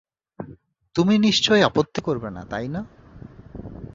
তুমি 0.95 1.13
নিশ্চয়ই 1.17 1.63
আপত্তি 1.63 1.99
করবে 2.01 2.29
না, 2.31 2.41
তাই 2.45 2.67
না? 2.67 2.81